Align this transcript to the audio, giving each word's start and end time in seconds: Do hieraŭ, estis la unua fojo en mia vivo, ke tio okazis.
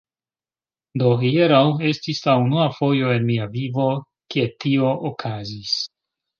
Do 1.01 1.11
hieraŭ, 1.23 1.59
estis 1.91 2.23
la 2.25 2.35
unua 2.47 2.67
fojo 2.79 3.13
en 3.19 3.29
mia 3.29 3.47
vivo, 3.59 3.87
ke 4.37 4.49
tio 4.67 4.93
okazis. 5.15 5.81